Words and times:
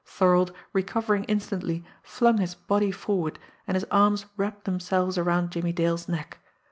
Thorold, 0.03 0.51
recovering 0.73 1.25
instantly, 1.25 1.85
flung 2.01 2.39
his 2.39 2.55
body 2.55 2.89
forward, 2.89 3.37
and 3.67 3.75
his 3.75 3.85
arms 3.91 4.25
wrapped 4.35 4.65
themselves 4.65 5.15
around 5.15 5.51
Jimmie 5.51 5.73
Dale's 5.73 6.07
neck. 6.09 6.39